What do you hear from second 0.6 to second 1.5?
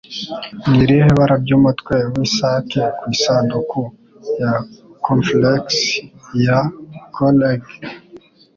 Ni irihe bara